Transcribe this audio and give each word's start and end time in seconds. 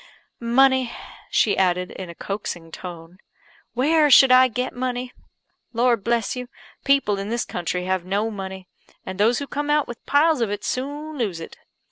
Money!" 0.39 0.91
she 1.29 1.55
added, 1.55 1.91
in 1.91 2.09
a 2.09 2.15
coaxing 2.15 2.71
tone, 2.71 3.19
"Where 3.75 4.09
should 4.09 4.31
I 4.31 4.47
get 4.47 4.73
money? 4.73 5.13
Lord 5.73 6.03
bless 6.03 6.35
you! 6.35 6.47
people 6.83 7.19
in 7.19 7.29
this 7.29 7.45
country 7.45 7.83
have 7.85 8.03
no 8.03 8.31
money; 8.31 8.67
and 9.05 9.19
those 9.19 9.37
who 9.37 9.45
come 9.45 9.69
out 9.69 9.87
with 9.87 10.03
piles 10.07 10.41
of 10.41 10.49
it, 10.49 10.63
soon 10.63 11.19
lose 11.19 11.39
it. 11.39 11.55